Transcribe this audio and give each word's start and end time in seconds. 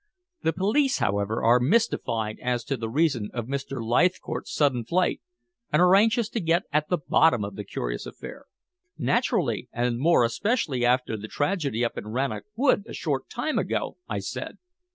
The 0.41 0.51
police, 0.51 0.97
however, 0.97 1.43
are 1.43 1.59
mystified 1.59 2.39
as 2.41 2.63
to 2.63 2.75
the 2.75 2.89
reason 2.89 3.29
of 3.35 3.45
Mr. 3.45 3.85
Leithcourt's 3.85 4.51
sudden 4.51 4.83
flight, 4.83 5.21
and 5.71 5.79
are 5.79 5.95
anxious 5.95 6.27
to 6.29 6.39
get 6.39 6.63
at 6.73 6.89
the 6.89 6.97
bottom 6.97 7.45
of 7.45 7.55
the 7.55 7.63
curious 7.63 8.07
affair." 8.07 8.45
"Naturally. 8.97 9.69
And 9.71 9.99
more 9.99 10.23
especially 10.23 10.83
after 10.83 11.15
the 11.17 11.27
tragedy 11.27 11.85
up 11.85 11.99
in 11.99 12.07
Rannoch 12.07 12.45
Wood 12.55 12.85
a 12.87 12.93
short 12.95 13.29
time 13.29 13.59
ago," 13.59 13.97
I 14.09 14.17
said. 14.17 14.57